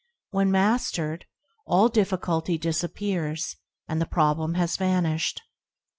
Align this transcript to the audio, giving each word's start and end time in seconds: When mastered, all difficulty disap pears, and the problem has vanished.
When 0.31 0.49
mastered, 0.49 1.27
all 1.67 1.87
difficulty 1.87 2.57
disap 2.57 2.95
pears, 2.95 3.57
and 3.87 4.01
the 4.01 4.07
problem 4.07 4.55
has 4.55 4.75
vanished. 4.75 5.43